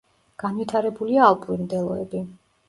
განვითარებულია 0.43 1.27
ალპური 1.27 1.61
მდელოები. 1.67 2.25